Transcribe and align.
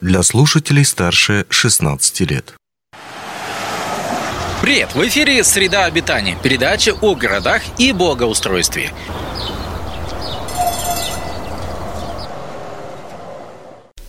для 0.00 0.22
слушателей 0.22 0.84
старше 0.84 1.46
16 1.48 2.20
лет. 2.30 2.54
Привет! 4.60 4.94
В 4.94 5.06
эфире 5.06 5.42
«Среда 5.44 5.84
обитания»– 5.84 6.36
передача 6.42 6.92
о 7.00 7.14
городах 7.14 7.62
и 7.78 7.92
благоустройстве. 7.92 8.92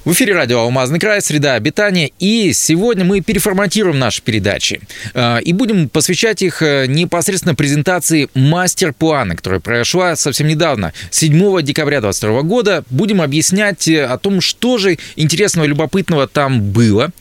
В 0.07 0.13
эфире 0.13 0.35
радио 0.35 0.59
«Алмазный 0.59 0.99
край», 0.99 1.21
«Среда 1.21 1.55
обитания», 1.55 2.11
и 2.17 2.53
сегодня 2.53 3.03
мы 3.03 3.19
переформатируем 3.19 3.99
наши 3.99 4.21
передачи 4.21 4.79
э, 5.13 5.41
и 5.41 5.51
будем 5.51 5.89
посвящать 5.89 6.41
их 6.41 6.61
э, 6.61 6.85
непосредственно 6.87 7.55
презентации 7.55 8.29
мастер-плана, 8.33 9.35
которая 9.35 9.59
прошла 9.59 10.15
совсем 10.15 10.47
недавно, 10.47 10.93
7 11.11 11.61
декабря 11.61 11.99
2022 11.99 12.41
года. 12.43 12.85
Будем 12.89 13.21
объяснять 13.21 13.89
э, 13.89 14.05
о 14.05 14.17
том, 14.17 14.39
что 14.39 14.77
же 14.77 14.97
интересного, 15.17 15.65
любопытного 15.65 16.25
там 16.25 16.61
было, 16.61 17.11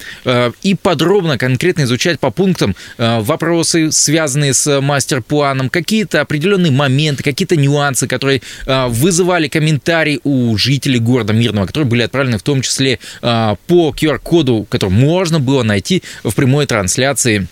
и 0.62 0.77
подробно, 0.80 1.38
конкретно 1.38 1.82
изучать 1.82 2.21
по 2.21 2.30
пунктам 2.30 2.77
вопросы, 2.98 3.91
связанные 3.91 4.55
с 4.55 4.80
мастер-планом, 4.80 5.71
какие-то 5.71 6.21
определенные 6.21 6.71
моменты, 6.71 7.24
какие-то 7.24 7.57
нюансы, 7.57 8.07
которые 8.07 8.43
вызывали 8.66 9.48
комментарии 9.48 10.21
у 10.23 10.57
жителей 10.57 11.01
города 11.01 11.32
Мирного, 11.32 11.66
которые 11.66 11.88
были 11.88 12.02
отправлены 12.02 12.38
в 12.38 12.43
том 12.43 12.62
числе 12.62 12.76
числе 12.77 12.98
а, 13.23 13.57
по 13.66 13.95
QR-коду, 13.97 14.66
который 14.69 14.91
можно 14.91 15.41
было 15.41 15.62
найти 15.62 16.03
в 16.23 16.35
прямой 16.35 16.66
трансляции 16.66 17.49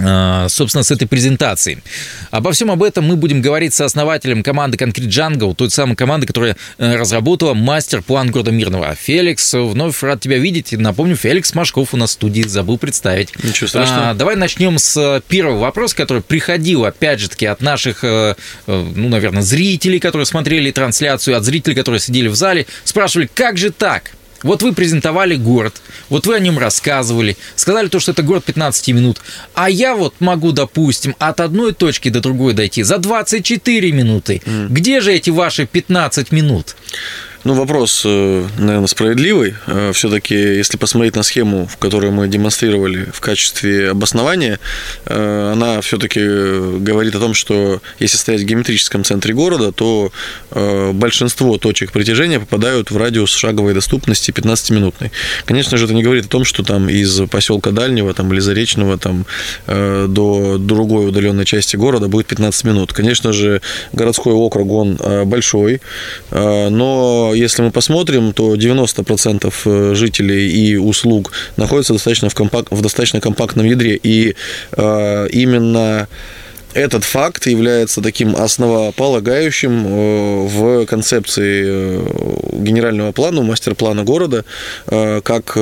а, 0.00 0.48
собственно, 0.48 0.84
с 0.84 0.92
этой 0.92 1.08
презентацией. 1.08 1.78
Обо 2.30 2.52
всем 2.52 2.70
об 2.70 2.84
этом 2.84 3.04
мы 3.04 3.16
будем 3.16 3.42
говорить 3.42 3.74
со 3.74 3.84
основателем 3.84 4.44
команды 4.44 4.76
Concrete 4.76 5.08
Jungle, 5.08 5.56
той 5.56 5.70
самой 5.70 5.96
команды, 5.96 6.24
которая 6.24 6.56
э, 6.78 6.94
разработала 6.94 7.52
мастер-план 7.54 8.30
города 8.30 8.52
Мирного. 8.52 8.94
Феликс, 8.94 9.54
вновь 9.54 10.00
рад 10.04 10.20
тебя 10.20 10.38
видеть. 10.38 10.70
Напомню, 10.70 11.16
Феликс 11.16 11.52
Машков 11.52 11.94
у 11.94 11.96
нас 11.96 12.10
в 12.10 12.12
студии, 12.12 12.42
забыл 12.42 12.78
представить. 12.78 13.32
Ничего 13.42 13.66
страшного. 13.66 14.10
А, 14.10 14.14
давай 14.14 14.36
начнем 14.36 14.78
с 14.78 15.20
первого 15.26 15.58
вопроса, 15.58 15.96
который 15.96 16.22
приходил, 16.22 16.84
опять 16.84 17.18
же 17.18 17.28
таки, 17.28 17.46
от 17.46 17.60
наших, 17.60 18.04
э, 18.04 18.36
э, 18.68 18.92
ну, 18.94 19.08
наверное, 19.08 19.42
зрителей, 19.42 19.98
которые 19.98 20.26
смотрели 20.26 20.70
трансляцию, 20.70 21.36
от 21.36 21.42
зрителей, 21.42 21.74
которые 21.74 21.98
сидели 21.98 22.28
в 22.28 22.36
зале, 22.36 22.66
спрашивали, 22.84 23.28
как 23.34 23.58
же 23.58 23.72
так? 23.72 24.12
Вот 24.42 24.62
вы 24.62 24.72
презентовали 24.72 25.34
город, 25.34 25.80
вот 26.08 26.26
вы 26.26 26.36
о 26.36 26.38
нем 26.38 26.58
рассказывали, 26.58 27.36
сказали 27.56 27.88
то, 27.88 27.98
что 27.98 28.12
это 28.12 28.22
город 28.22 28.44
15 28.44 28.88
минут, 28.88 29.20
а 29.54 29.68
я 29.68 29.96
вот 29.96 30.14
могу, 30.20 30.52
допустим, 30.52 31.16
от 31.18 31.40
одной 31.40 31.72
точки 31.72 32.08
до 32.08 32.20
другой 32.20 32.54
дойти 32.54 32.82
за 32.82 32.98
24 32.98 33.92
минуты. 33.92 34.40
Mm. 34.44 34.68
Где 34.68 35.00
же 35.00 35.12
эти 35.12 35.30
ваши 35.30 35.66
15 35.66 36.32
минут? 36.32 36.76
Ну, 37.44 37.54
вопрос, 37.54 38.02
э, 38.04 38.46
наверное, 38.58 38.88
справедливый. 38.88 39.54
Э, 39.68 39.92
Все-таки, 39.94 40.34
если 40.34 40.76
посмотреть 40.76 41.14
на 41.14 41.22
схему, 41.22 41.66
в 41.66 41.76
которой 41.76 42.10
мы 42.10 42.26
демонстрировали 42.26 43.08
в 43.12 43.20
качестве 43.20 43.90
обоснования, 43.90 44.58
э, 45.06 45.52
она 45.52 45.80
все-таки 45.80 46.20
говорит 46.80 47.14
о 47.14 47.20
том, 47.20 47.34
что 47.34 47.80
если 48.00 48.16
стоять 48.16 48.42
в 48.42 48.44
геометрическом 48.44 49.04
центре 49.04 49.34
города, 49.34 49.72
то 49.72 50.10
большинство 50.92 51.58
точек 51.58 51.92
притяжения 51.92 52.40
попадают 52.40 52.90
в 52.90 52.96
радиус 52.96 53.30
шаговой 53.30 53.74
доступности 53.74 54.30
15-минутной. 54.30 55.12
Конечно 55.44 55.76
же, 55.76 55.84
это 55.84 55.94
не 55.94 56.02
говорит 56.02 56.26
о 56.26 56.28
том, 56.28 56.44
что 56.44 56.62
там 56.62 56.88
из 56.88 57.20
поселка 57.28 57.70
Дальнего 57.70 58.14
там, 58.14 58.32
или 58.32 58.40
Заречного 58.40 58.98
там, 58.98 59.26
до 59.66 60.56
другой 60.58 61.08
удаленной 61.08 61.44
части 61.44 61.76
города 61.76 62.08
будет 62.08 62.26
15 62.26 62.64
минут. 62.64 62.92
Конечно 62.92 63.32
же, 63.32 63.60
городской 63.92 64.32
округ, 64.32 64.70
он 64.70 64.98
большой, 65.26 65.80
но 66.30 67.27
если 67.34 67.62
мы 67.62 67.70
посмотрим, 67.70 68.32
то 68.32 68.54
90% 68.54 69.52
э, 69.64 69.94
жителей 69.94 70.50
и 70.50 70.76
услуг 70.76 71.32
находятся 71.56 71.92
достаточно 71.92 72.28
в, 72.28 72.34
компак... 72.34 72.70
в 72.70 72.80
достаточно 72.80 73.20
компактном 73.20 73.66
ядре. 73.66 73.98
И 74.02 74.34
э, 74.72 75.28
именно 75.30 76.08
этот 76.74 77.04
факт 77.04 77.46
является 77.46 78.00
таким 78.02 78.36
основополагающим 78.36 79.86
э, 79.86 80.46
в 80.46 80.86
концепции 80.86 81.64
э, 81.66 82.00
генерального 82.52 83.12
плана, 83.12 83.42
мастер-плана 83.42 84.04
города, 84.04 84.44
как 84.86 85.56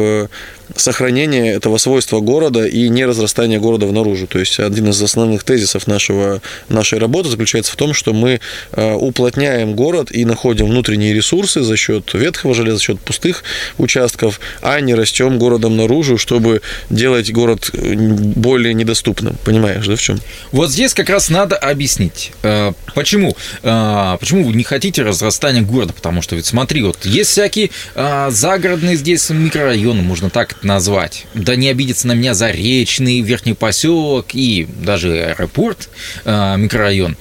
сохранение 0.75 1.53
этого 1.53 1.78
свойства 1.78 2.21
города 2.21 2.66
и 2.66 2.88
не 2.88 3.04
разрастание 3.04 3.60
города 3.60 3.87
внаружи. 3.87 4.27
То 4.27 4.38
есть 4.38 4.59
один 4.59 4.91
из 4.91 5.00
основных 5.00 5.44
тезисов 5.44 5.87
нашего, 5.87 6.41
нашей 6.69 6.99
работы 6.99 7.28
заключается 7.28 7.72
в 7.72 7.77
том, 7.77 7.94
что 7.94 8.12
мы 8.12 8.41
э, 8.72 8.93
уплотняем 8.94 9.75
город 9.75 10.09
и 10.10 10.25
находим 10.25 10.66
внутренние 10.66 11.15
ресурсы 11.15 11.62
за 11.62 11.77
счет 11.77 12.12
ветхого 12.15 12.54
железа, 12.54 12.78
за 12.78 12.82
счет 12.82 13.00
пустых 13.00 13.44
участков, 13.78 14.41
а 14.60 14.81
не 14.81 14.94
растем 14.94 15.38
городом 15.38 15.77
наружу, 15.77 16.19
чтобы 16.19 16.62
делать 16.91 17.33
город 17.33 17.71
э, 17.72 17.94
более 17.94 18.75
недоступным. 18.75 19.37
Понимаешь, 19.44 19.87
да, 19.87 19.97
в 19.97 20.00
чем? 20.00 20.21
Вот 20.53 20.71
здесь 20.71 20.94
как 20.94 21.10
раз 21.10 21.28
надо 21.28 21.56
объяснить, 21.56 22.33
э, 22.43 22.72
почему, 22.94 23.37
почему 23.62 24.44
вы 24.44 24.53
не 24.54 24.65
хотите 24.65 25.03
разрастания 25.03 25.62
города, 25.62 25.93
потому 25.93 26.22
что 26.22 26.34
ведь 26.37 26.47
смотри, 26.47 26.83
вот 26.83 27.04
есть 27.04 27.31
всякие 27.31 27.71
загородные 27.94 28.97
здесь 28.97 29.28
микрорайоны, 29.31 30.03
можно 30.03 30.31
так 30.31 30.55
назвать. 30.62 31.26
Да 31.34 31.56
не 31.56 31.68
обидится 31.68 32.06
на 32.06 32.12
меня 32.12 32.34
Заречный, 32.34 33.20
Верхний 33.20 33.54
поселок 33.54 34.28
и 34.32 34.66
даже 34.80 35.12
аэропорт, 35.30 35.88
э, 36.24 36.56
микрорайон. 36.56 37.16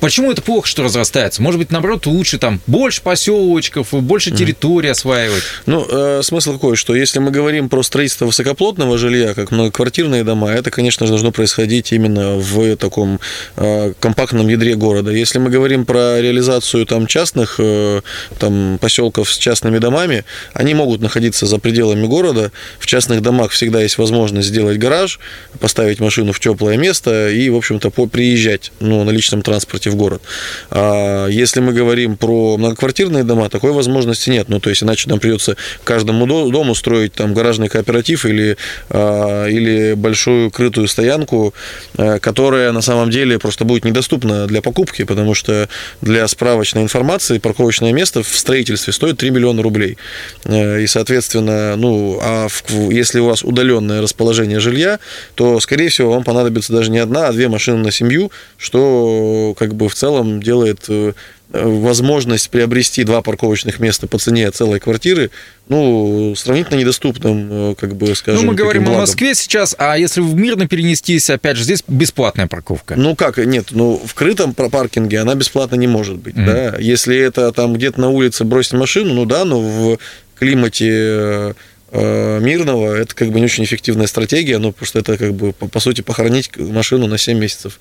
Почему 0.00 0.30
это 0.30 0.42
плохо, 0.42 0.66
что 0.68 0.82
разрастается? 0.82 1.42
Может 1.42 1.58
быть, 1.58 1.70
наоборот, 1.70 2.06
лучше 2.06 2.38
там 2.38 2.60
больше 2.66 3.02
поселочков, 3.02 3.92
больше 3.92 4.30
территории 4.30 4.90
осваивать? 4.90 5.42
Ну, 5.66 5.86
э, 5.88 6.20
смысл 6.22 6.54
какой, 6.54 6.76
что 6.76 6.94
если 6.94 7.18
мы 7.18 7.30
говорим 7.30 7.68
про 7.68 7.82
строительство 7.82 8.26
высокоплотного 8.26 8.98
жилья, 8.98 9.34
как 9.34 9.50
многоквартирные 9.50 10.24
дома, 10.24 10.50
это, 10.50 10.70
конечно 10.70 11.06
же, 11.06 11.12
должно 11.12 11.32
происходить 11.32 11.92
именно 11.92 12.36
в 12.36 12.76
таком 12.76 13.20
э, 13.56 13.92
компактном 13.98 14.48
ядре 14.48 14.74
города. 14.74 15.10
Если 15.10 15.38
мы 15.38 15.50
говорим 15.50 15.84
про 15.84 16.20
реализацию 16.20 16.86
там 16.86 17.06
частных 17.06 17.56
э, 17.58 18.02
там 18.38 18.78
поселков 18.80 19.32
с 19.32 19.38
частными 19.38 19.78
домами, 19.78 20.24
они 20.52 20.74
могут 20.74 21.00
находиться 21.00 21.46
за 21.46 21.58
пределами 21.58 22.06
города. 22.06 22.52
В 22.78 22.86
частных 22.86 23.22
домах 23.22 23.50
всегда 23.50 23.82
есть 23.82 23.98
возможность 23.98 24.48
сделать 24.48 24.78
гараж, 24.78 25.18
поставить 25.58 26.00
машину 26.00 26.32
в 26.32 26.40
теплое 26.40 26.76
место 26.76 27.30
и, 27.30 27.48
в 27.50 27.56
общем-то, 27.56 27.90
приезжать 27.90 28.72
ну, 28.80 29.04
на 29.04 29.10
личном 29.10 29.42
транспорте 29.42 29.90
в 29.90 29.95
город. 29.96 30.22
А 30.70 31.26
если 31.28 31.60
мы 31.60 31.72
говорим 31.72 32.16
про 32.16 32.56
многоквартирные 32.56 33.24
дома, 33.24 33.48
такой 33.48 33.72
возможности 33.72 34.30
нет. 34.30 34.48
Ну, 34.48 34.60
то 34.60 34.70
есть, 34.70 34.82
иначе 34.82 35.08
нам 35.08 35.20
придется 35.20 35.56
каждому 35.84 36.26
дому 36.26 36.74
строить 36.74 37.12
там 37.12 37.34
гаражный 37.34 37.68
кооператив 37.68 38.24
или, 38.26 38.56
а, 38.90 39.46
или 39.46 39.94
большую 39.94 40.50
крытую 40.50 40.88
стоянку, 40.88 41.54
а, 41.96 42.18
которая 42.18 42.72
на 42.72 42.80
самом 42.82 43.10
деле 43.10 43.38
просто 43.38 43.64
будет 43.64 43.84
недоступна 43.84 44.46
для 44.46 44.62
покупки, 44.62 45.04
потому 45.04 45.34
что 45.34 45.68
для 46.00 46.26
справочной 46.28 46.82
информации 46.82 47.38
парковочное 47.38 47.92
место 47.92 48.22
в 48.22 48.38
строительстве 48.38 48.92
стоит 48.92 49.18
3 49.18 49.30
миллиона 49.30 49.62
рублей. 49.62 49.98
А, 50.44 50.78
и, 50.78 50.86
соответственно, 50.86 51.76
ну, 51.76 52.18
а 52.22 52.48
в, 52.48 52.90
если 52.90 53.20
у 53.20 53.26
вас 53.26 53.42
удаленное 53.44 54.02
расположение 54.02 54.60
жилья, 54.60 54.98
то, 55.34 55.60
скорее 55.60 55.88
всего, 55.88 56.12
вам 56.12 56.24
понадобится 56.24 56.72
даже 56.72 56.90
не 56.90 56.98
одна, 56.98 57.28
а 57.28 57.32
две 57.32 57.48
машины 57.48 57.78
на 57.78 57.90
семью, 57.90 58.30
что 58.58 59.54
как 59.58 59.74
бы 59.76 59.88
в 59.88 59.94
целом 59.94 60.42
делает 60.42 60.86
э, 60.88 61.12
возможность 61.50 62.50
приобрести 62.50 63.04
два 63.04 63.22
парковочных 63.22 63.78
места 63.78 64.06
по 64.06 64.18
цене 64.18 64.50
целой 64.50 64.80
квартиры, 64.80 65.30
ну, 65.68 66.34
сравнительно 66.36 66.78
недоступным, 66.78 67.48
э, 67.50 67.74
как 67.78 67.96
бы, 67.96 68.14
скажем, 68.14 68.42
Ну, 68.42 68.52
мы 68.52 68.56
говорим 68.56 68.84
благом. 68.84 68.98
о 68.98 69.00
Москве 69.02 69.34
сейчас, 69.34 69.74
а 69.78 69.96
если 69.96 70.20
в 70.20 70.34
Мирно 70.34 70.66
перенестись, 70.66 71.30
опять 71.30 71.56
же, 71.56 71.64
здесь 71.64 71.82
бесплатная 71.86 72.46
парковка. 72.46 72.94
Ну, 72.96 73.14
как, 73.14 73.38
нет, 73.38 73.68
ну, 73.70 74.00
в 74.04 74.14
крытом 74.14 74.54
паркинге 74.54 75.20
она 75.20 75.34
бесплатно 75.34 75.76
не 75.76 75.86
может 75.86 76.16
быть, 76.16 76.34
mm-hmm. 76.34 76.72
да. 76.72 76.76
Если 76.78 77.16
это 77.16 77.52
там 77.52 77.74
где-то 77.74 78.00
на 78.00 78.10
улице 78.10 78.44
бросить 78.44 78.72
машину, 78.72 79.14
ну 79.14 79.24
да, 79.24 79.44
но 79.44 79.60
в 79.60 79.98
климате 80.38 81.54
э, 81.92 82.40
мирного 82.40 82.94
это 82.94 83.14
как 83.14 83.30
бы 83.30 83.38
не 83.38 83.46
очень 83.46 83.64
эффективная 83.64 84.06
стратегия, 84.06 84.58
но 84.58 84.72
просто 84.72 84.98
это 84.98 85.16
как 85.16 85.34
бы, 85.34 85.52
по, 85.52 85.68
по 85.68 85.80
сути, 85.80 86.00
похоронить 86.02 86.50
машину 86.56 87.06
на 87.06 87.18
7 87.18 87.38
месяцев. 87.38 87.78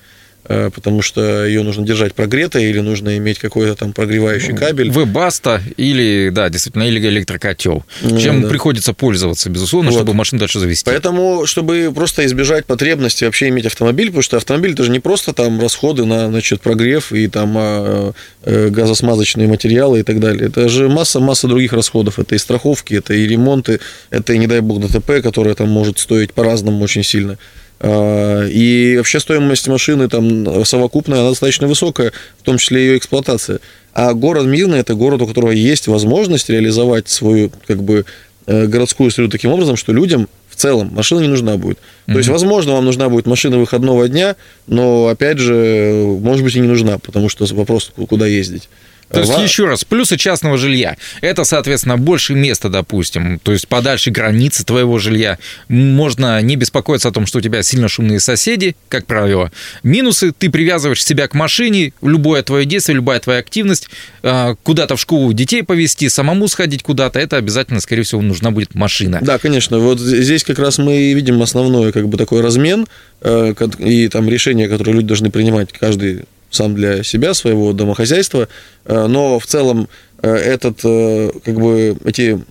Э, 0.48 0.70
потому 0.74 1.02
что 1.02 1.46
ее 1.46 1.64
нужно 1.64 1.84
держать 1.84 2.14
прогретой 2.14 2.66
или 2.66 2.80
нужно 2.80 3.18
иметь 3.18 3.40
какой-то 3.40 3.76
там 3.76 3.94
прогревающий 3.94 4.52
ну, 4.52 4.58
кабель. 4.58 4.92
Вебаста 4.92 5.60
или, 5.76 6.30
да, 6.32 6.50
действительно, 6.50 6.84
или 6.84 7.00
электрокотел. 7.00 7.84
Ну, 8.04 8.20
чем 8.20 8.44
да. 8.44 8.50
приходится 8.50 8.94
пользоваться, 8.94 9.50
безусловно, 9.50 9.90
вот. 9.90 9.98
чтобы 9.98 10.14
машину 10.14 10.40
дальше 10.40 10.60
завести. 10.60 10.86
Поэтому, 10.86 11.48
чтобы 11.48 11.92
просто 11.96 12.26
избежать 12.28 12.66
потребности 12.66 13.24
вообще 13.24 13.50
иметь 13.50 13.66
автомобиль, 13.66 14.08
потому 14.08 14.22
что 14.22 14.38
автомобиль 14.38 14.74
это 14.74 14.84
же 14.84 14.92
не 14.92 15.00
просто 15.00 15.34
там 15.34 15.60
расходы 15.60 16.06
на, 16.06 16.28
значит, 16.28 16.62
прогрев 16.62 17.12
и 17.12 17.28
там 17.28 17.56
а, 17.58 18.14
э, 18.44 18.70
газосмазочные 18.70 19.48
материалы 19.48 20.02
и 20.02 20.04
так 20.04 20.20
далее. 20.20 20.48
Это 20.50 20.70
же 20.70 20.90
масса-масса 20.90 21.48
других 21.48 21.74
расходов. 21.74 22.20
Это 22.20 22.36
и 22.36 22.38
страховки, 22.38 22.94
это 22.94 23.16
и 23.16 23.28
ремонты, 23.28 23.80
это 24.12 24.34
и, 24.34 24.38
не 24.38 24.46
дай 24.46 24.60
бог, 24.60 24.80
ДТП, 24.80 25.24
которое 25.24 25.56
там 25.56 25.70
может 25.70 25.98
стоить 25.98 26.34
по-разному 26.34 26.84
очень 26.84 27.04
сильно. 27.04 27.40
А, 27.80 28.46
и 28.48 28.96
вообще 28.98 29.20
стоимость 29.20 29.68
машины 29.68 30.08
там 30.08 30.66
совокупная, 30.66 31.20
она 31.20 31.30
достаточно 31.30 31.68
высокая, 31.68 32.12
в 32.38 32.44
том 32.44 32.58
числе 32.58 32.86
ее 32.86 32.98
эксплуатация. 32.98 33.60
А 33.94 34.14
город 34.14 34.46
Мирный– 34.46 34.80
это 34.80 34.94
город, 34.96 35.22
у 35.22 35.28
которого 35.28 35.52
есть 35.52 35.88
возможность 35.88 36.50
реализовать 36.50 37.10
свою 37.10 37.52
как 37.68 37.82
бы 37.84 38.06
городскую 38.46 39.10
среду 39.10 39.32
таким 39.32 39.52
образом, 39.52 39.76
что 39.76 39.92
людям 39.92 40.28
в 40.50 40.56
целом 40.56 40.90
машина 40.94 41.20
не 41.20 41.28
нужна 41.28 41.58
будет. 41.58 41.78
Mm-hmm. 41.78 42.14
То 42.14 42.18
есть, 42.18 42.30
возможно, 42.30 42.74
вам 42.74 42.86
нужна 42.86 43.10
будет 43.10 43.26
машина 43.26 43.58
выходного 43.58 44.08
дня, 44.08 44.36
но, 44.68 45.08
опять 45.08 45.38
же, 45.38 46.06
может 46.22 46.44
быть, 46.44 46.56
и 46.56 46.60
не 46.60 46.68
нужна, 46.68 46.98
потому 47.00 47.28
что 47.28 47.46
вопрос, 47.56 47.92
куда 48.08 48.28
ездить. 48.28 48.70
То 49.10 49.20
есть, 49.20 49.38
еще 49.38 49.66
раз, 49.66 49.84
плюсы 49.84 50.18
частного 50.18 50.58
жилья. 50.58 50.98
Это, 51.22 51.44
соответственно, 51.44 51.98
больше 51.98 52.34
места, 52.34 52.70
допустим, 52.70 53.40
то 53.40 53.52
есть 53.52 53.68
подальше 53.68 54.12
границы 54.12 54.66
твоего 54.66 54.98
жилья. 54.98 55.38
Можно 55.68 56.42
не 56.42 56.56
беспокоиться 56.56 57.10
о 57.10 57.12
том, 57.12 57.26
что 57.26 57.40
у 57.40 57.42
тебя 57.42 57.64
сильно 57.64 57.88
шумные 57.88 58.20
соседи, 58.20 58.76
как 58.90 59.06
правило. 59.06 59.52
Минусы, 59.84 60.32
ты 60.32 60.50
привязываешь 60.50 61.04
себя 61.04 61.28
к 61.28 61.34
машине, 61.34 61.94
любое 62.02 62.44
твое 62.44 62.66
действие, 62.66 62.96
любая 62.96 63.20
твоя 63.20 63.40
активность, 63.40 63.90
а, 64.24 64.56
куда-то 64.64 64.96
в 64.96 65.02
школу 65.02 65.34
детей 65.34 65.64
повезти, 65.64 66.10
самому 66.10 66.48
сходить 66.48 66.84
куда-то, 66.84 67.20
это 67.20 67.38
обязательно, 67.38 67.80
скорее 67.80 68.04
всего, 68.04 68.22
нужна 68.22 68.52
будет 68.52 68.76
машина. 68.76 69.20
Да, 69.22 69.38
конечно. 69.38 69.80
Вот 69.80 70.00
здесь 70.00 70.44
как 70.44 70.60
раз 70.60 70.78
мы 70.78 71.14
видим 71.14 71.42
основной 71.42 71.92
как 71.92 72.08
бы 72.08 72.18
такой 72.18 72.42
размен 72.42 72.88
э, 73.22 73.54
и 73.80 74.08
там 74.10 74.30
решения, 74.30 74.68
которые 74.68 74.96
люди 74.96 75.08
должны 75.08 75.30
принимать 75.30 75.72
каждый 75.72 76.24
сам 76.56 76.76
для 76.76 77.04
себя, 77.04 77.34
своего 77.34 77.74
домохозяйства, 77.74 78.48
э, 78.86 79.08
но 79.08 79.40
в 79.40 79.46
целом 79.46 79.88
э, 80.22 80.34
этот, 80.34 80.80
э, 80.84 81.32
как 81.44 81.60
бы, 81.60 81.98
эти, 82.06 82.42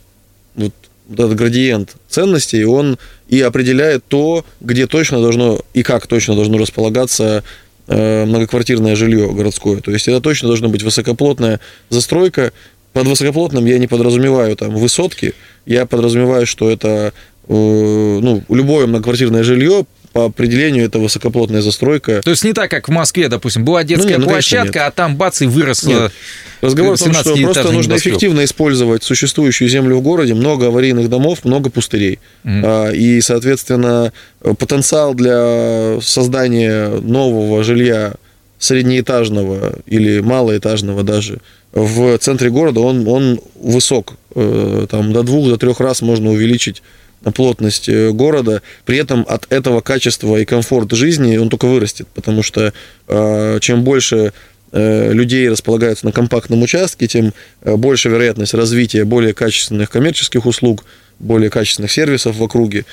вот, 0.55 0.73
этот 1.13 1.35
градиент 1.35 1.97
ценностей, 2.09 2.65
он 2.65 2.99
и 3.29 3.41
определяет 3.41 4.05
то, 4.07 4.45
где 4.61 4.87
точно 4.87 5.21
должно 5.21 5.61
и 5.75 5.83
как 5.83 6.07
точно 6.07 6.35
должно 6.35 6.59
располагаться 6.59 7.43
многоквартирное 7.87 8.97
жилье 8.97 9.31
городское. 9.31 9.83
То 9.83 9.91
есть 9.91 10.09
это 10.09 10.23
точно 10.23 10.49
должна 10.49 10.69
быть 10.69 10.83
высокоплотная 10.83 11.61
застройка. 11.91 12.53
Под 12.95 13.07
высокоплотным 13.07 13.67
я 13.67 13.79
не 13.79 13.87
подразумеваю 13.87 14.57
там 14.57 14.75
высотки, 14.75 15.35
я 15.67 15.85
подразумеваю, 15.85 16.47
что 16.47 16.71
это 16.71 17.13
ну, 17.47 18.43
любое 18.49 18.87
многоквартирное 18.87 19.43
жилье 19.43 19.85
по 20.15 20.27
определению 20.27 20.87
это 20.87 21.01
высокоплотная 21.01 21.61
застройка. 21.61 22.23
То 22.23 22.31
есть 22.31 22.45
не 22.45 22.53
так, 22.53 22.71
как 22.71 22.89
в 22.89 22.93
Москве, 22.93 23.29
допустим, 23.29 23.65
была 23.65 23.83
детская 23.83 24.13
ну, 24.13 24.19
нет, 24.19 24.27
ну, 24.27 24.29
площадка, 24.29 24.87
а 24.87 24.93
там 24.93 25.17
бац 25.17 25.43
и 25.43 25.47
выросла. 25.47 25.89
Нет. 25.89 26.13
Разговор 26.61 26.95
о 26.95 26.97
том, 26.97 27.13
что 27.13 27.37
просто 27.37 27.73
нужно 27.73 27.97
эффективно 27.97 28.45
использовать 28.45 29.03
существующую 29.03 29.69
землю 29.69 29.97
в 29.97 30.03
городе, 30.03 30.35
много 30.35 30.69
аварийных 30.69 31.11
домов, 31.11 31.41
много 31.45 31.69
пустырей. 31.69 32.21
Mm. 32.45 32.97
И, 32.97 33.21
соответственно, 33.21 34.13
потенциал 34.41 35.15
для 35.15 35.99
создания 36.01 36.91
нового 36.91 37.65
жилья 37.65 38.15
среднеэтажного 38.61 39.81
или 39.87 40.21
малоэтажного 40.21 41.03
даже 41.03 41.41
в 41.73 42.17
центре 42.19 42.51
города, 42.51 42.81
он, 42.81 43.07
он 43.09 43.41
высок. 43.57 44.15
Э, 44.37 44.87
там 44.89 45.13
до 45.13 45.25
двух, 45.25 45.49
до 45.49 45.57
трех 45.57 45.81
раз 45.81 46.03
можно 46.03 46.31
увеличить 46.31 46.85
плотность 47.33 47.89
э, 47.89 48.11
города, 48.11 48.63
при 48.85 48.99
этом 48.99 49.25
от 49.29 49.51
этого 49.53 49.81
качества 49.81 50.37
и 50.37 50.45
комфорт 50.45 50.93
жизни 50.93 51.37
он 51.37 51.49
только 51.49 51.67
вырастет, 51.67 52.09
потому 52.15 52.43
что 52.43 52.73
э, 53.09 53.59
чем 53.61 53.83
больше 53.83 54.33
э, 54.73 55.13
людей 55.13 55.49
располагаются 55.49 56.07
на 56.07 56.13
компактном 56.13 56.63
участке, 56.63 57.07
тем 57.07 57.33
больше 57.63 58.09
вероятность 58.09 58.55
развития 58.55 59.05
более 59.05 59.35
качественных 59.35 59.91
коммерческих 59.91 60.47
услуг, 60.47 60.85
более 61.21 61.49
качественных 61.49 61.93
сервисов 61.93 62.37
в 62.37 62.43
округе. 62.43 62.85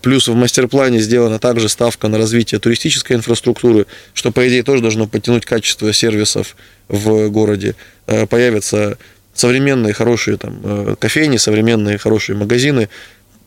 Плюс 0.00 0.28
в 0.28 0.34
мастер-плане 0.34 1.00
сделана 1.00 1.40
также 1.40 1.68
ставка 1.68 2.06
на 2.06 2.16
развитие 2.16 2.60
туристической 2.60 3.16
инфраструктуры, 3.16 3.86
что, 4.14 4.30
по 4.30 4.46
идее, 4.48 4.62
тоже 4.62 4.80
должно 4.80 5.08
подтянуть 5.08 5.44
качество 5.44 5.92
сервисов 5.92 6.56
в 6.86 7.28
городе. 7.30 7.74
Появятся 8.06 8.96
современные 9.34 9.92
хорошие 9.92 10.36
там, 10.36 10.96
кофейни, 11.00 11.36
современные 11.36 11.98
хорошие 11.98 12.36
магазины, 12.36 12.88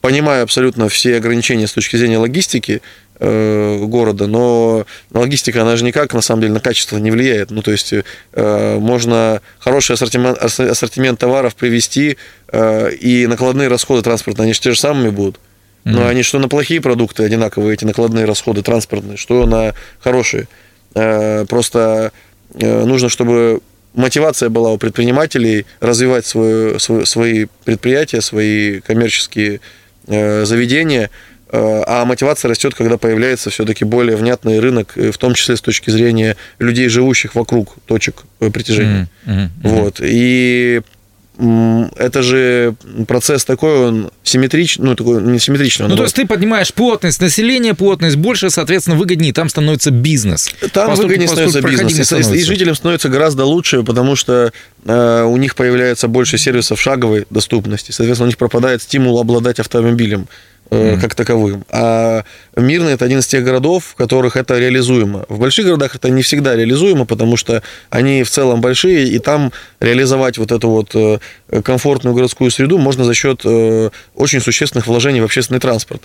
понимаю 0.06 0.44
абсолютно 0.44 0.88
все 0.88 1.18
ограничения 1.18 1.66
с 1.66 1.74
точки 1.74 1.96
зрения 1.96 2.20
логистики 2.20 2.84
э, 3.20 3.86
города, 3.86 4.28
но 4.28 4.86
логистика, 5.12 5.64
она 5.64 5.78
же 5.78 5.84
никак, 5.84 6.14
на 6.14 6.22
самом 6.22 6.42
деле, 6.42 6.54
на 6.54 6.60
качество 6.60 7.00
не 7.00 7.10
влияет. 7.10 7.50
Ну, 7.50 7.64
то 7.64 7.72
есть, 7.72 7.92
э, 7.92 8.78
можно 8.78 9.42
хороший 9.58 9.94
ассортимент, 9.94 10.38
ассортимент 10.38 11.18
товаров 11.18 11.56
привести, 11.56 12.18
э, 12.50 12.92
и 12.92 13.26
накладные 13.26 13.68
расходы 13.68 14.04
транспортные, 14.04 14.44
они 14.44 14.54
же 14.54 14.62
те 14.62 14.74
же 14.74 14.80
самыми 14.80 15.10
будут. 15.10 15.40
Но 15.86 16.02
mm-hmm. 16.02 16.10
они 16.10 16.22
что 16.22 16.38
на 16.38 16.50
плохие 16.50 16.82
продукты 16.82 17.24
одинаковые, 17.24 17.74
эти 17.74 17.86
накладные 17.86 18.26
расходы 18.26 18.62
транспортные, 18.62 19.18
что 19.18 19.48
на 19.48 19.74
хорошие. 20.02 20.48
Э, 20.94 21.46
просто 21.50 22.12
э, 22.54 22.86
нужно, 22.86 23.10
чтобы 23.10 23.60
мотивация 23.96 24.50
была 24.50 24.72
у 24.72 24.78
предпринимателей 24.78 25.66
развивать 25.80 26.28
свою, 26.28 26.78
свои 26.78 27.48
предприятия, 27.64 28.22
свои 28.22 28.82
коммерческие 28.82 29.54
Э, 29.56 29.60
заведения, 30.08 31.10
э, 31.50 31.84
а 31.88 32.06
мотивация 32.06 32.50
растет, 32.50 32.76
когда 32.76 32.98
появляется 32.98 33.50
все-таки 33.50 33.86
более 33.86 34.18
внятный 34.18 34.60
рынок, 34.60 34.96
в 34.96 35.18
том 35.18 35.34
числе 35.34 35.56
с 35.56 35.62
точки 35.62 35.90
зрения 35.90 36.38
людей, 36.60 36.88
живущих 36.88 37.36
вокруг 37.36 37.76
точек 37.86 38.24
э, 38.40 38.50
притяжения. 38.50 39.08
Mm-hmm. 39.26 39.36
Mm-hmm. 39.36 39.50
Вот. 39.64 40.00
И 40.02 40.82
это 41.38 42.22
же 42.22 42.76
процесс 43.08 43.44
такой, 43.44 43.88
он 43.88 44.12
симметричный, 44.24 44.86
ну, 44.86 44.96
такой 44.96 45.22
не 45.22 45.40
симметричный. 45.40 45.88
Ну, 45.88 45.96
то 45.96 46.04
есть 46.04 46.16
ты 46.16 46.26
поднимаешь 46.26 46.74
плотность 46.74 47.22
населения, 47.22 47.74
плотность 47.74 48.16
больше, 48.16 48.50
соответственно, 48.50 48.96
выгоднее, 48.96 49.34
там 49.34 49.50
становится 49.50 49.92
бизнес. 49.92 50.50
Там 50.72 50.88
поскольку, 50.88 51.04
выгоднее 51.04 51.28
становится 51.28 51.62
бизнес, 51.62 52.08
становится. 52.08 52.36
и 52.36 52.44
жителям 52.44 52.76
становится 52.76 53.10
гораздо 53.10 53.46
лучше, 53.46 53.84
потому 53.84 54.16
что 54.16 54.54
э, 54.86 55.24
у 55.24 55.38
них 55.38 55.56
появляется 55.56 56.08
больше 56.08 56.38
сервисов 56.38 56.80
шаговой 56.80 57.26
доступности, 57.30 57.92
соответственно, 57.92 58.26
у 58.26 58.30
них 58.30 58.38
пропадает 58.38 58.82
стимул 58.82 59.20
обладать 59.20 59.60
автомобилем 59.60 60.28
mm. 60.70 61.00
как 61.02 61.16
таковым. 61.16 61.66
А 61.70 62.24
Мирный 62.56 62.94
это 62.94 63.06
один 63.06 63.20
из 63.20 63.28
тех 63.28 63.44
городов, 63.44 63.86
в 63.86 63.96
которых 63.96 64.38
это 64.38 64.58
реализуемо. 64.58 65.26
В 65.28 65.40
больших 65.40 65.66
городах 65.66 65.96
это 65.96 66.10
не 66.10 66.22
всегда 66.22 66.56
реализуемо, 66.56 67.06
потому 67.06 67.36
что 67.36 67.62
они 67.90 68.24
в 68.24 68.30
целом 68.30 68.62
большие, 68.62 69.10
и 69.10 69.20
там 69.20 69.52
реализовать 69.80 70.38
вот 70.38 70.52
эту 70.52 70.70
вот 70.70 70.96
э, 70.96 71.20
комфортную 71.62 72.16
городскую 72.16 72.50
среду 72.52 72.78
можно 72.78 73.04
за 73.04 73.14
счет 73.14 73.42
э, 73.44 73.90
очень 74.16 74.40
существенных 74.40 74.88
вложений 74.88 75.22
в 75.22 75.26
общественный 75.26 75.60
транспорт. 75.60 76.04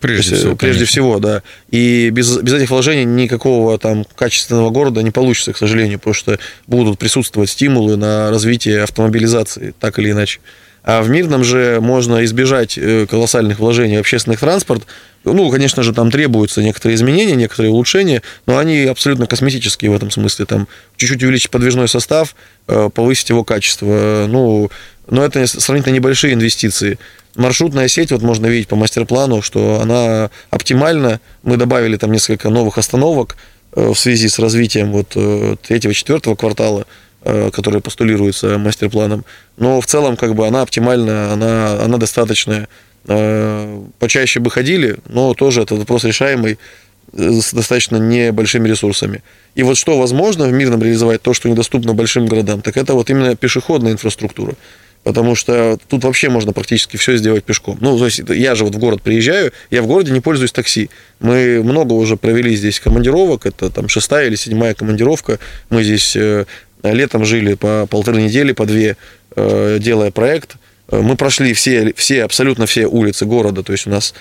Прежде 0.00 0.36
всего. 0.36 0.56
Прежде 0.56 0.84
всего, 0.84 1.18
да. 1.18 1.42
И 1.70 2.10
без, 2.10 2.36
без 2.38 2.52
этих 2.52 2.70
вложений 2.70 3.04
никакого 3.04 3.78
там 3.78 4.04
качественного 4.16 4.70
города 4.70 5.02
не 5.02 5.10
получится, 5.10 5.52
к 5.52 5.56
сожалению, 5.56 5.98
потому 5.98 6.14
что 6.14 6.38
будут 6.66 6.98
присутствовать 6.98 7.50
стимулы 7.50 7.96
на 7.96 8.30
развитие 8.30 8.82
автомобилизации, 8.82 9.74
так 9.78 9.98
или 9.98 10.10
иначе. 10.10 10.40
А 10.84 11.02
в 11.02 11.10
мирном 11.10 11.44
же 11.44 11.78
можно 11.80 12.24
избежать 12.24 12.76
э, 12.76 13.06
колоссальных 13.06 13.60
вложений 13.60 13.98
в 13.98 14.00
общественный 14.00 14.36
транспорт. 14.36 14.84
Ну, 15.24 15.48
конечно 15.50 15.84
же, 15.84 15.92
там 15.92 16.10
требуются 16.10 16.60
некоторые 16.62 16.96
изменения, 16.96 17.36
некоторые 17.36 17.70
улучшения, 17.70 18.22
но 18.46 18.58
они 18.58 18.84
абсолютно 18.86 19.26
косметические 19.28 19.92
в 19.92 19.94
этом 19.94 20.10
смысле. 20.10 20.44
Там 20.46 20.68
чуть-чуть 20.96 21.22
увеличить 21.22 21.50
подвижной 21.50 21.86
состав, 21.88 22.34
э, 22.66 22.90
повысить 22.92 23.28
его 23.28 23.44
качество. 23.44 24.26
Ну, 24.28 24.70
но 25.08 25.24
это 25.24 25.46
сравнительно 25.46 25.94
небольшие 25.94 26.34
инвестиции. 26.34 26.98
Маршрутная 27.36 27.86
сеть, 27.86 28.10
вот 28.10 28.22
можно 28.22 28.46
видеть 28.46 28.66
по 28.66 28.74
мастер-плану, 28.74 29.40
что 29.40 29.80
она 29.80 30.30
оптимальна. 30.50 31.20
Мы 31.44 31.56
добавили 31.58 31.96
там 31.96 32.10
несколько 32.10 32.50
новых 32.50 32.76
остановок 32.76 33.36
э, 33.76 33.92
в 33.92 33.96
связи 33.96 34.28
с 34.28 34.40
развитием 34.40 34.90
вот 34.90 35.10
третьего-четвертого 35.62 36.34
квартала 36.34 36.86
которая 37.24 37.80
постулируется 37.80 38.58
мастер-планом. 38.58 39.24
Но 39.56 39.80
в 39.80 39.86
целом, 39.86 40.16
как 40.16 40.34
бы, 40.34 40.46
она 40.46 40.62
оптимальна, 40.62 41.32
она, 41.32 41.82
она 41.82 41.98
достаточная. 41.98 42.68
Э, 43.08 43.82
почаще 43.98 44.38
бы 44.38 44.50
ходили, 44.50 44.96
но 45.08 45.34
тоже 45.34 45.62
это 45.62 45.74
вопрос 45.74 46.04
решаемый 46.04 46.58
э, 47.12 47.30
с 47.40 47.52
достаточно 47.52 47.96
небольшими 47.96 48.68
ресурсами. 48.68 49.22
И 49.56 49.64
вот 49.64 49.76
что 49.76 49.98
возможно 49.98 50.46
в 50.46 50.52
мирном 50.52 50.82
реализовать, 50.82 51.20
то, 51.20 51.34
что 51.34 51.48
недоступно 51.48 51.94
большим 51.94 52.26
городам, 52.26 52.62
так 52.62 52.76
это 52.76 52.94
вот 52.94 53.10
именно 53.10 53.34
пешеходная 53.34 53.92
инфраструктура. 53.92 54.54
Потому 55.02 55.34
что 55.34 55.78
тут 55.88 56.04
вообще 56.04 56.28
можно 56.28 56.52
практически 56.52 56.96
все 56.96 57.16
сделать 57.16 57.42
пешком. 57.42 57.76
Ну, 57.80 57.98
то 57.98 58.04
есть 58.04 58.20
я 58.28 58.54
же 58.54 58.64
вот 58.64 58.76
в 58.76 58.78
город 58.78 59.02
приезжаю, 59.02 59.52
я 59.68 59.82
в 59.82 59.88
городе 59.88 60.12
не 60.12 60.20
пользуюсь 60.20 60.52
такси. 60.52 60.90
Мы 61.18 61.60
много 61.64 61.94
уже 61.94 62.16
провели 62.16 62.54
здесь 62.54 62.78
командировок, 62.78 63.46
это 63.46 63.68
там 63.68 63.88
шестая 63.88 64.28
или 64.28 64.36
седьмая 64.36 64.74
командировка. 64.74 65.40
Мы 65.70 65.82
здесь 65.82 66.16
летом 66.82 67.24
жили 67.24 67.54
по 67.54 67.86
полторы 67.86 68.22
недели, 68.22 68.52
по 68.52 68.66
две, 68.66 68.96
э, 69.36 69.78
делая 69.80 70.10
проект. 70.10 70.56
Э, 70.90 71.00
мы 71.00 71.16
прошли 71.16 71.52
все, 71.54 71.92
все, 71.96 72.24
абсолютно 72.24 72.66
все 72.66 72.86
улицы 72.86 73.24
города, 73.24 73.62
то 73.62 73.72
есть 73.72 73.86
у 73.86 73.90
нас 73.90 74.14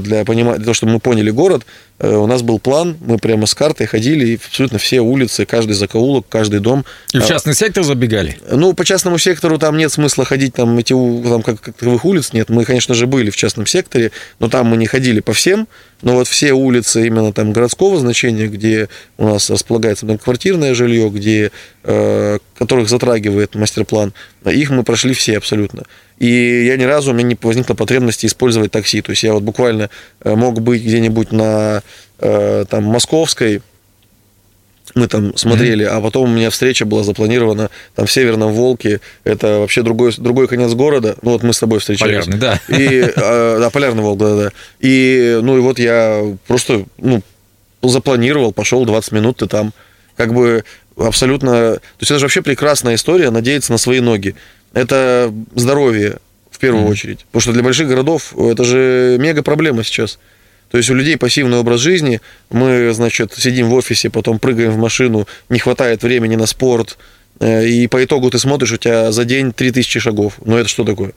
для, 0.00 0.24
понимания, 0.24 0.58
для 0.58 0.64
того, 0.64 0.74
чтобы 0.74 0.92
мы 0.92 1.00
поняли 1.00 1.30
город, 1.30 1.66
э, 1.98 2.14
у 2.14 2.26
нас 2.26 2.42
был 2.42 2.60
план, 2.60 2.96
мы 3.00 3.18
прямо 3.18 3.46
с 3.46 3.54
картой 3.54 3.86
ходили, 3.86 4.26
и 4.26 4.34
абсолютно 4.36 4.78
все 4.78 5.00
улицы, 5.00 5.44
каждый 5.44 5.72
закоулок, 5.72 6.26
каждый 6.28 6.60
дом. 6.60 6.84
И 7.12 7.18
в 7.18 7.26
частный 7.26 7.54
сектор 7.54 7.82
забегали? 7.82 8.38
Ну, 8.48 8.74
по 8.74 8.84
частному 8.84 9.18
сектору 9.18 9.58
там 9.58 9.76
нет 9.76 9.90
смысла 9.90 10.24
ходить, 10.24 10.54
там 10.54 10.78
эти 10.78 10.92
там, 10.92 11.42
как, 11.42 11.60
таковых 11.60 12.04
улиц 12.04 12.32
нет. 12.32 12.48
Мы, 12.48 12.64
конечно 12.64 12.94
же, 12.94 13.08
были 13.08 13.30
в 13.30 13.36
частном 13.36 13.66
секторе, 13.66 14.12
но 14.38 14.48
там 14.48 14.66
мы 14.68 14.76
не 14.76 14.86
ходили 14.86 15.18
по 15.18 15.32
всем. 15.32 15.66
Но 16.02 16.16
вот 16.16 16.28
все 16.28 16.52
улицы 16.52 17.06
именно 17.06 17.32
там 17.32 17.52
городского 17.52 17.98
значения, 17.98 18.46
где 18.46 18.88
у 19.16 19.26
нас 19.26 19.48
располагается 19.48 20.06
квартирное 20.18 20.74
жилье, 20.74 21.08
где, 21.08 21.50
э, 21.82 22.38
которых 22.58 22.90
затрагивает 22.90 23.54
мастер-план, 23.54 24.12
их 24.44 24.70
мы 24.70 24.84
прошли 24.84 25.14
все 25.14 25.38
абсолютно. 25.38 25.84
И 26.18 26.64
я 26.66 26.76
ни 26.76 26.84
разу, 26.84 27.10
у 27.10 27.14
меня 27.14 27.28
не 27.28 27.38
возникла 27.40 27.74
потребности 27.74 28.26
использовать 28.26 28.70
такси. 28.70 29.02
То 29.02 29.10
есть 29.10 29.22
я 29.22 29.34
вот 29.34 29.42
буквально 29.42 29.90
э, 30.22 30.34
мог 30.34 30.60
быть 30.60 30.82
где-нибудь 30.82 31.32
на 31.32 31.82
э, 32.18 32.64
там, 32.68 32.84
Московской, 32.84 33.62
мы 34.94 35.08
там 35.08 35.36
смотрели, 35.36 35.84
mm-hmm. 35.84 35.96
а 35.96 36.00
потом 36.00 36.30
у 36.30 36.32
меня 36.32 36.50
встреча 36.50 36.84
была 36.84 37.02
запланирована 37.02 37.70
там 37.94 38.06
в 38.06 38.12
Северном 38.12 38.52
Волке, 38.52 39.00
это 39.24 39.58
вообще 39.58 39.82
другой, 39.82 40.12
другой 40.16 40.46
конец 40.46 40.72
города, 40.72 41.16
ну 41.22 41.32
вот 41.32 41.42
мы 41.42 41.52
с 41.52 41.58
тобой 41.58 41.80
встречались. 41.80 42.26
Полярный, 42.26 42.38
да. 42.38 42.60
И, 42.68 43.00
э, 43.00 43.58
да, 43.60 43.70
Полярный 43.70 44.02
Волк, 44.02 44.18
да-да. 44.18 44.50
И, 44.80 45.40
ну 45.42 45.56
и 45.56 45.60
вот 45.60 45.78
я 45.78 46.36
просто, 46.46 46.84
ну, 46.98 47.22
запланировал, 47.82 48.52
пошел 48.52 48.84
20 48.84 49.12
минут, 49.12 49.38
ты 49.38 49.46
там, 49.46 49.72
как 50.16 50.32
бы 50.32 50.64
абсолютно... 50.96 51.74
То 51.74 51.80
есть 52.00 52.10
это 52.10 52.20
же 52.20 52.26
вообще 52.26 52.42
прекрасная 52.42 52.94
история, 52.94 53.30
надеяться 53.30 53.72
на 53.72 53.78
свои 53.78 54.00
ноги. 54.00 54.36
Это 54.74 55.32
здоровье 55.54 56.18
в 56.50 56.58
первую 56.58 56.86
mm-hmm. 56.86 56.90
очередь. 56.90 57.18
Потому 57.26 57.40
что 57.40 57.52
для 57.52 57.62
больших 57.62 57.88
городов 57.88 58.36
это 58.36 58.64
же 58.64 59.16
мега 59.18 59.42
проблема 59.42 59.84
сейчас. 59.84 60.18
То 60.70 60.78
есть 60.78 60.90
у 60.90 60.94
людей 60.94 61.16
пассивный 61.16 61.58
образ 61.58 61.80
жизни, 61.80 62.20
мы, 62.50 62.92
значит, 62.92 63.32
сидим 63.34 63.68
в 63.68 63.74
офисе, 63.74 64.10
потом 64.10 64.38
прыгаем 64.38 64.72
в 64.72 64.76
машину, 64.76 65.28
не 65.48 65.60
хватает 65.60 66.02
времени 66.02 66.34
на 66.34 66.46
спорт, 66.46 66.98
э, 67.38 67.66
и 67.66 67.86
по 67.86 68.02
итогу 68.04 68.30
ты 68.30 68.38
смотришь, 68.38 68.72
у 68.72 68.76
тебя 68.76 69.12
за 69.12 69.24
день 69.24 69.52
3000 69.52 70.00
шагов. 70.00 70.34
Ну 70.44 70.56
это 70.56 70.68
что 70.68 70.84
такое? 70.84 71.12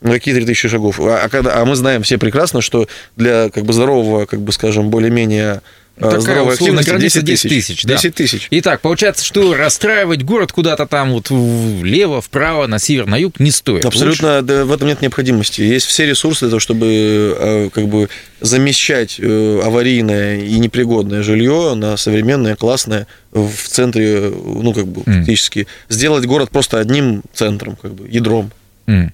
Ну 0.00 0.12
какие 0.12 0.34
3000 0.34 0.68
шагов? 0.68 1.00
А, 1.00 1.24
а, 1.24 1.28
когда, 1.28 1.60
а 1.60 1.64
мы 1.64 1.74
знаем 1.74 2.02
все 2.02 2.16
прекрасно, 2.16 2.62
что 2.62 2.88
для 3.16 3.50
как 3.50 3.64
бы 3.64 3.72
здорового, 3.72 4.24
как 4.24 4.40
бы 4.40 4.52
скажем, 4.52 4.88
более-менее 4.88 5.60
Такая 5.98 6.20
здоровая 6.20 6.54
активность 6.54 6.94
10 6.94 7.24
тысяч. 7.24 7.24
10 7.24 7.48
тысяч, 7.48 7.84
да. 7.84 7.94
10 7.94 8.14
тысяч. 8.14 8.48
Итак, 8.50 8.82
получается, 8.82 9.24
что 9.24 9.54
расстраивать 9.54 10.22
город 10.24 10.52
куда-то 10.52 10.86
там 10.86 11.12
вот 11.12 11.30
влево, 11.30 12.20
вправо, 12.20 12.66
на 12.66 12.78
север, 12.78 13.06
на 13.06 13.16
юг 13.16 13.40
не 13.40 13.50
стоит. 13.50 13.84
Абсолютно, 13.84 14.42
да, 14.42 14.66
в 14.66 14.72
этом 14.72 14.88
нет 14.88 15.00
необходимости. 15.00 15.62
Есть 15.62 15.86
все 15.86 16.06
ресурсы 16.06 16.40
для 16.40 16.50
того, 16.50 16.60
чтобы 16.60 16.86
э, 16.86 17.70
как 17.72 17.88
бы 17.88 18.10
замещать 18.40 19.16
э, 19.18 19.60
аварийное 19.64 20.40
и 20.40 20.58
непригодное 20.58 21.22
жилье 21.22 21.74
на 21.74 21.96
современное, 21.96 22.56
классное 22.56 23.06
в 23.32 23.54
центре, 23.54 24.30
ну 24.30 24.74
как 24.74 24.86
бы 24.86 25.02
фактически 25.02 25.60
mm. 25.60 25.66
сделать 25.88 26.26
город 26.26 26.50
просто 26.50 26.78
одним 26.78 27.22
центром, 27.32 27.76
как 27.76 27.94
бы 27.94 28.06
ядром. 28.08 28.50
Mm. 28.86 29.12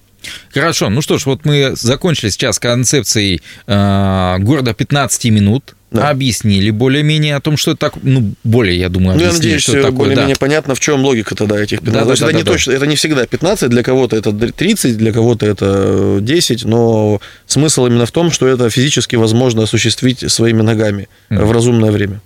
Хорошо, 0.53 0.89
ну 0.89 1.01
что 1.01 1.17
ж, 1.17 1.25
вот 1.25 1.45
мы 1.45 1.73
закончили 1.75 2.29
сейчас 2.29 2.59
концепцией 2.59 3.41
э, 3.67 4.35
города 4.39 4.73
15 4.73 5.25
минут 5.25 5.75
да. 5.93 6.09
объяснили 6.09 6.71
более-менее 6.71 7.35
о 7.35 7.41
том, 7.41 7.55
что 7.55 7.71
это 7.71 7.79
так, 7.79 7.93
ну, 8.01 8.33
более, 8.43 8.79
я 8.79 8.89
думаю, 8.89 9.13
объяснили, 9.13 9.29
ну, 9.29 9.33
я 9.33 9.37
надеюсь, 9.37 9.61
что 9.61 9.73
такое. 9.73 9.91
более-менее 9.91 10.35
да. 10.35 10.39
понятно, 10.39 10.75
в 10.75 10.79
чем 10.79 11.01
логика 11.01 11.35
тогда 11.35 11.61
этих 11.61 11.79
15. 11.79 11.93
Да, 11.93 12.05
да, 12.05 12.13
это 12.13 12.25
да, 12.25 12.31
не 12.33 12.43
да, 12.43 12.51
точно, 12.51 12.71
да. 12.71 12.77
это 12.77 12.87
не 12.87 12.95
всегда 12.95 13.25
15, 13.25 13.69
для 13.69 13.83
кого-то 13.83 14.15
это 14.15 14.33
30, 14.33 14.97
для 14.97 15.13
кого-то 15.13 15.45
это 15.45 16.17
10, 16.19 16.65
но 16.65 17.21
смысл 17.45 17.85
именно 17.85 18.05
в 18.05 18.11
том, 18.11 18.31
что 18.31 18.47
это 18.47 18.69
физически 18.69 19.15
возможно 19.15 19.63
осуществить 19.63 20.31
своими 20.31 20.61
ногами 20.61 21.07
mm. 21.29 21.45
в 21.45 21.51
разумное 21.51 21.91
время. 21.91 22.21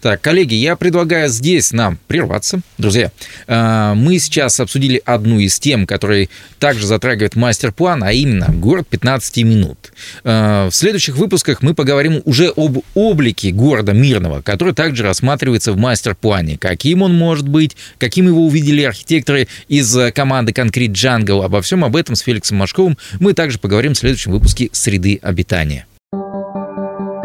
Так, 0.00 0.20
коллеги, 0.20 0.54
я 0.54 0.76
предлагаю 0.76 1.28
здесь 1.28 1.72
нам 1.72 1.98
прерваться. 2.06 2.60
Друзья, 2.78 3.10
а, 3.46 3.94
мы 3.94 4.18
сейчас 4.18 4.60
обсудили 4.60 5.00
одну 5.04 5.38
из 5.38 5.58
тем, 5.58 5.86
которая 5.86 6.28
также 6.58 6.86
затрагивает 6.86 7.36
мастер-план, 7.36 8.02
а 8.04 8.12
именно 8.12 8.48
город 8.48 8.86
15 8.88 9.38
минут. 9.44 9.92
А, 10.24 10.68
в 10.68 10.74
следующих 10.74 11.16
выпусках 11.16 11.62
мы 11.62 11.74
поговорим 11.74 12.22
уже 12.24 12.52
об 12.56 12.78
облике 12.94 13.50
города 13.50 13.92
Мирного, 13.92 14.42
который 14.42 14.74
также 14.74 15.02
рассматривается 15.02 15.72
в 15.72 15.76
мастер-плане. 15.76 16.58
Каким 16.58 17.02
он 17.02 17.14
может 17.14 17.48
быть, 17.48 17.76
каким 17.98 18.26
его 18.26 18.46
увидели 18.46 18.82
архитекторы 18.82 19.48
из 19.68 19.96
команды 20.14 20.52
Concrete 20.52 20.92
Jungle. 20.92 21.44
Обо 21.44 21.62
всем 21.62 21.84
об 21.84 21.96
этом 21.96 22.14
с 22.14 22.20
Феликсом 22.20 22.58
Машковым 22.58 22.98
мы 23.20 23.32
также 23.32 23.58
поговорим 23.58 23.94
в 23.94 23.98
следующем 23.98 24.32
выпуске 24.32 24.68
«Среды 24.72 25.18
обитания». 25.22 25.86